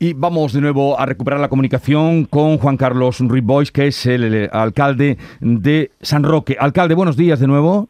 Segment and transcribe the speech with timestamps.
[0.00, 4.48] Y vamos de nuevo a recuperar la comunicación con Juan Carlos Ruiz que es el,
[4.52, 6.56] alcalde de San Roque.
[6.60, 7.88] Alcalde, buenos días de nuevo.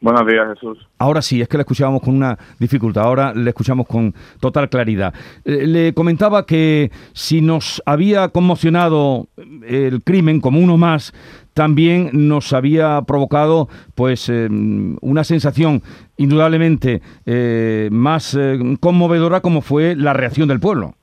[0.00, 0.88] Buenos días, Jesús.
[0.96, 5.12] Ahora sí, es que le escuchábamos con una dificultad, ahora le escuchamos con total claridad.
[5.44, 9.26] Eh, le comentaba que si nos había conmocionado
[9.66, 11.12] el crimen como uno más,
[11.52, 15.82] también nos había provocado pues eh, una sensación
[16.16, 18.34] indudablemente eh, más
[18.80, 20.94] conmovedora como fue la reacción del pueblo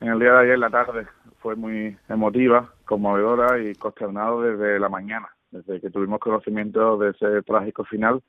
[0.00, 1.06] en el día de ayer, la tarde,
[1.40, 7.42] fue muy emotiva, conmovedora y consternado desde la mañana, desde que tuvimos conocimiento de ese
[7.42, 8.22] trágico final,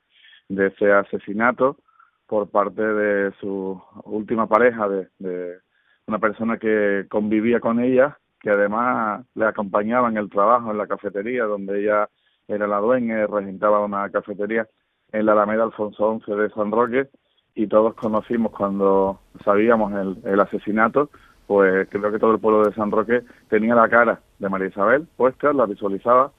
[0.48, 1.78] de ese asesinato
[2.26, 5.58] por parte de su última pareja, de,
[6.06, 10.86] una persona que convivía con ella, que además le acompañaba en el trabajo en la
[10.86, 12.08] cafetería, donde ella
[12.48, 14.66] era la dueña regentaba una cafetería
[15.12, 17.08] en la Alameda Alfonso XI de San Roque,
[17.54, 19.92] y todos conocimos cuando sabíamos
[20.24, 21.10] el asesinato,
[21.52, 25.06] pues creo que todo el pueblo de San Roque tenía la cara de María Isabel
[25.18, 26.32] puesta, la visualizaba,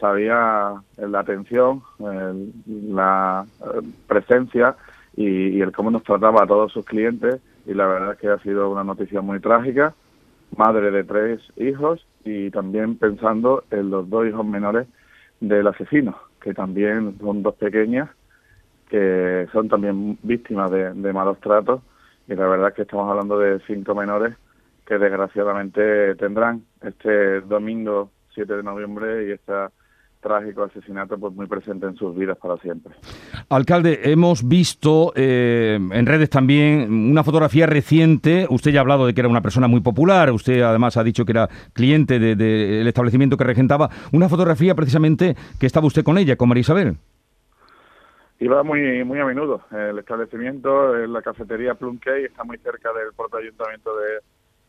[0.00, 4.74] sabía la atención, la eh, presencia
[5.18, 8.38] y, el cómo nos trataba a todos sus clientes y la verdad es que ha
[8.38, 9.92] sido una noticia muy trágica,
[10.56, 14.86] madre de tres hijos y también pensando en los dos hijos menores
[15.40, 18.08] del asesino, que también son dos pequeñas
[18.88, 21.82] que son también víctimas de, de malos tratos
[22.28, 24.34] y la verdad es que estamos hablando de cinco menores
[24.86, 29.52] que desgraciadamente tendrán este domingo 7 de noviembre y este
[30.20, 32.94] trágico asesinato pues muy presente en sus vidas para siempre.
[33.50, 38.46] Alcalde, hemos visto eh, en redes también una fotografía reciente.
[38.48, 40.30] Usted ya ha hablado de que era una persona muy popular.
[40.32, 43.90] Usted además ha dicho que era cliente del establecimiento que regentaba.
[44.12, 46.96] Una fotografía precisamente que estaba usted con ella, con María Isabel.
[48.40, 49.62] Iba muy muy a menudo.
[49.70, 54.20] El establecimiento, la cafetería Plum Cake, está muy cerca del propio ayuntamiento de,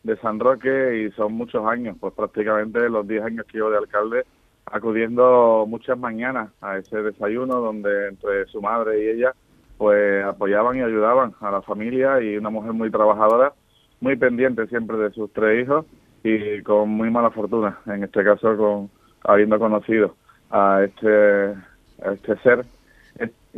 [0.06, 3.80] de San Roque y son muchos años, pues prácticamente los 10 años que llevo de
[3.80, 4.24] alcalde,
[4.68, 9.34] acudiendo muchas mañanas a ese desayuno donde entre su madre y ella
[9.80, 13.54] pues apoyaban y ayudaban a la familia y una mujer muy trabajadora,
[14.00, 15.88] muy pendiente siempre de sus tres hijos
[16.24, 18.92] y con muy mala fortuna, en este caso con
[19.24, 20.16] habiendo conocido
[20.52, 21.46] a este,
[22.04, 22.64] a este ser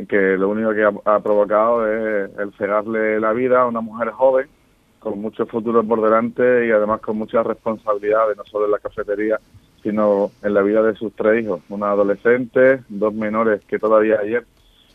[0.08, 4.10] que lo único que ha, ha provocado es el cegarle la vida a una mujer
[4.12, 4.48] joven
[4.98, 9.38] con mucho futuro por delante y además con muchas responsabilidades, no solo en la cafetería,
[9.82, 14.44] sino en la vida de sus tres hijos, una adolescente, dos menores que todavía ayer,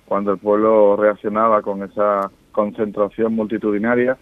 [0.05, 4.17] cuando el pueblo reaccionaba con esa concentración multitudinaria,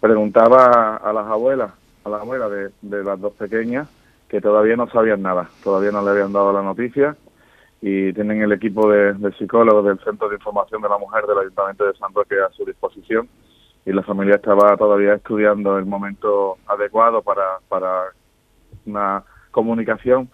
[0.00, 1.72] preguntaba a las abuelas,
[2.04, 2.50] a las abuelas
[2.82, 3.88] de, las dos pequeñas,
[4.28, 7.16] que todavía no sabían nada, todavía no le habían dado la noticia
[7.80, 11.38] y tienen el equipo de, de psicólogos del Centro de Información de la Mujer del
[11.38, 13.28] Ayuntamiento de San Roque a su disposición
[13.88, 18.12] y la familia estaba todavía estudiando el momento adecuado para, para
[18.84, 20.28] una comunicación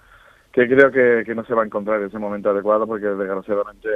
[0.50, 3.88] que creo que, que no se va a encontrar en ese momento adecuado porque desgraciadamente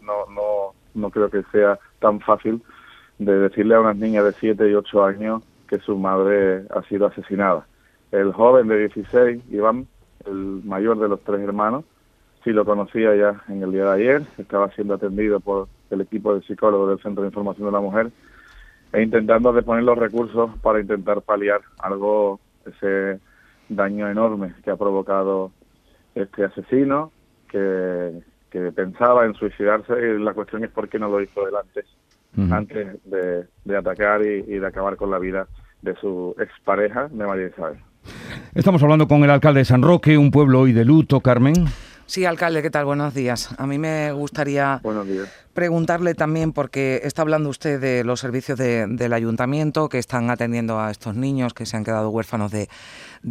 [0.00, 2.62] no, no, no creo que sea tan fácil
[3.18, 7.06] de decirle a unas niñas de 7 y 8 años que su madre ha sido
[7.06, 7.66] asesinada.
[8.12, 9.86] El joven de 16, Iván,
[10.24, 11.84] el mayor de los tres hermanos,
[12.44, 16.34] sí lo conocía ya en el día de ayer, estaba siendo atendido por el equipo
[16.34, 18.10] de psicólogos del Centro de Información de la Mujer
[18.92, 23.20] e intentando de poner los recursos para intentar paliar algo, ese
[23.68, 25.50] daño enorme que ha provocado
[26.14, 27.10] este asesino,
[27.50, 28.12] que,
[28.50, 31.84] que pensaba en suicidarse y la cuestión es por qué no lo hizo delante,
[32.50, 35.46] antes de, de atacar y, y de acabar con la vida
[35.82, 37.78] de su expareja, de María Isabel.
[38.54, 41.54] Estamos hablando con el alcalde de San Roque, un pueblo hoy de luto, Carmen.
[42.12, 42.84] Sí, alcalde, ¿qué tal?
[42.84, 43.48] Buenos días.
[43.56, 44.82] A mí me gustaría
[45.54, 50.90] preguntarle también, porque está hablando usted de los servicios del ayuntamiento que están atendiendo a
[50.90, 52.68] estos niños que se han quedado huérfanos de,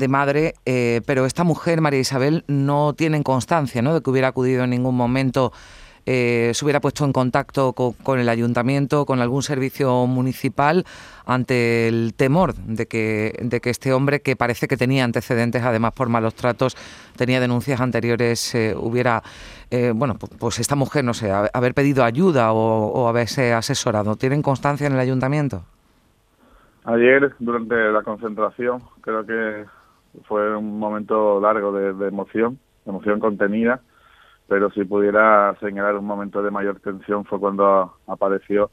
[0.07, 3.93] madre, eh, pero esta mujer, María Isabel, no tiene constancia ¿no?
[3.93, 5.53] de que hubiera acudido en ningún momento
[6.05, 10.83] eh, se hubiera puesto en contacto con, el ayuntamiento, con algún servicio municipal,
[11.25, 15.93] ante el temor de que, de que este hombre, que parece que tenía antecedentes, además
[15.93, 16.75] por malos tratos,
[17.15, 19.21] tenía denuncias anteriores, eh, hubiera,
[19.69, 24.15] eh, bueno, pues, esta mujer, no sé, haber pedido ayuda o, haberse asesorado.
[24.15, 25.63] ¿Tienen constancia en el ayuntamiento?
[26.85, 29.65] Ayer, durante la concentración, creo que
[30.23, 33.81] fue un momento largo de, de emoción, emoción contenida
[34.51, 38.69] pero si pudiera señalar un momento de mayor tensión fue cuando apareció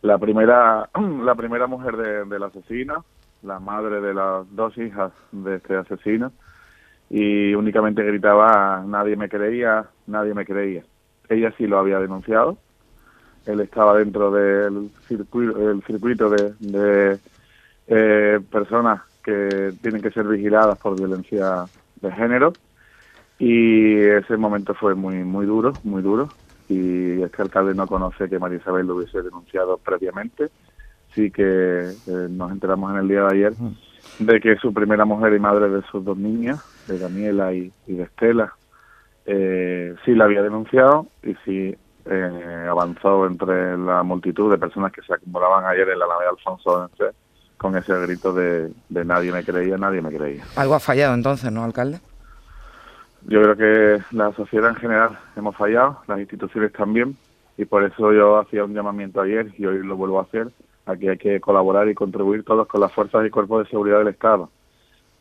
[0.00, 0.90] la primera
[1.24, 3.04] la primera mujer de, del asesino,
[3.44, 6.32] la madre de las dos hijas de este asesino,
[7.08, 10.82] y únicamente gritaba nadie me creía, nadie me creía.
[11.28, 12.58] Ella sí lo había denunciado,
[13.46, 17.18] él estaba dentro del circuito, el circuito de, de
[17.86, 21.66] eh, personas que tienen que ser vigiladas por violencia
[22.00, 22.52] de género
[23.38, 26.28] y ese momento fue muy muy duro, muy duro
[26.72, 30.48] y este alcalde no conoce que María Isabel lo hubiese denunciado previamente.
[31.14, 33.52] Sí que eh, nos enteramos en el día de ayer
[34.18, 38.02] de que su primera mujer y madre de sus dos niñas, de Daniela y, de
[38.04, 38.54] Estela,
[39.26, 41.76] eh, sí la había denunciado y sí
[42.06, 46.30] eh, avanzó entre la multitud de personas que se acumulaban ayer en la nave de
[46.30, 47.04] Alfonso XI
[47.58, 50.42] con ese grito de, de nadie me creía, nadie me creía.
[50.56, 52.00] Algo ha fallado entonces, ¿no, alcalde?
[53.26, 57.16] Yo creo que la sociedad en general hemos fallado, las instituciones también,
[57.56, 60.48] y por eso yo hacía un llamamiento ayer y hoy lo vuelvo a hacer,
[60.86, 63.98] a que hay que colaborar y contribuir todos con las fuerzas y cuerpos de seguridad
[63.98, 64.50] del Estado.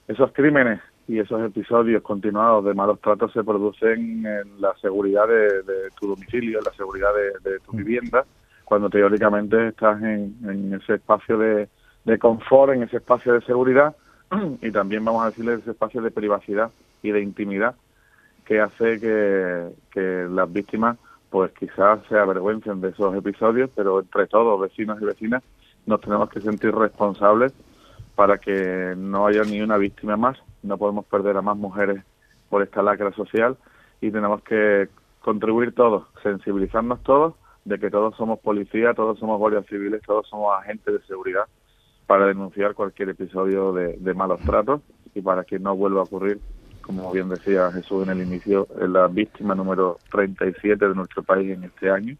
[0.07, 5.61] Esos crímenes y esos episodios continuados de malos tratos se producen en la seguridad de,
[5.99, 7.09] tu domicilio, en la seguridad
[7.43, 8.25] de, tu vivienda,
[8.65, 11.69] cuando teóricamente estás en, ese espacio de,
[12.05, 13.95] de confort, en ese espacio de seguridad
[14.61, 16.71] y también vamos a decirle ese espacio de privacidad
[17.03, 17.75] y de intimidad
[18.45, 20.97] que hace que, las víctimas
[21.29, 25.41] pues quizás se avergüencen de esos episodios, pero entre todos, vecinos y vecinas,
[25.85, 27.53] nos tenemos que sentir responsables
[28.15, 32.03] para que no haya ni una víctima más, no podemos perder a más mujeres
[32.49, 33.55] por esta lacra social
[34.01, 34.89] y tenemos que
[35.21, 40.53] contribuir todos, sensibilizarnos todos de que todos somos policía, todos somos guardias civiles, todos somos
[40.59, 41.45] agentes de seguridad
[42.07, 44.81] para denunciar cualquier episodio de, de malos tratos
[45.15, 46.41] y para que no vuelva a ocurrir
[46.95, 51.51] como bien decía Jesús en el inicio, es la víctima número 37 de nuestro país
[51.51, 52.15] en este año,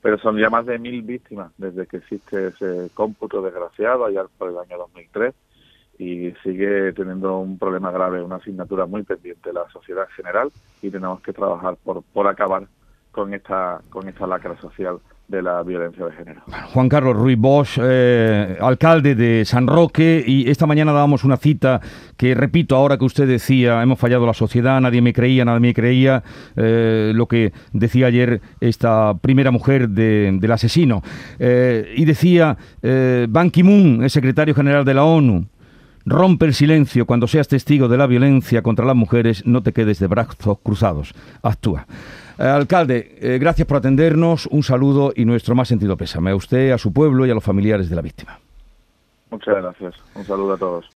[0.00, 4.50] pero son ya más de mil víctimas desde que existe ese cómputo desgraciado allá por
[4.50, 5.34] el año 2003
[5.98, 10.50] y sigue teniendo un problema grave, una asignatura muy pendiente de la sociedad general
[10.82, 12.66] y tenemos que trabajar por, por acabar
[13.12, 16.42] con esta, con esta lacra social de la violencia de género.
[16.72, 21.80] Juan Carlos Ruiz Bosch, eh, alcalde de San Roque, y esta mañana dábamos una cita
[22.16, 25.74] que, repito, ahora que usted decía, hemos fallado la sociedad, nadie me creía, nadie me
[25.74, 26.22] creía,
[26.56, 31.02] eh, lo que decía ayer esta primera mujer del asesino.
[31.38, 32.56] Eh, y decía,
[33.28, 35.46] Ban Ki-moon, el secretario general de la ONU,
[36.06, 39.98] Rompe el silencio cuando seas testigo de la violencia contra las mujeres, no te quedes
[39.98, 41.86] de brazos cruzados, actúa.
[42.38, 46.72] Eh, alcalde, eh, gracias por atendernos, un saludo y nuestro más sentido pésame a usted,
[46.72, 48.38] a su pueblo y a los familiares de la víctima.
[49.30, 50.90] Muchas gracias, un saludo a todos.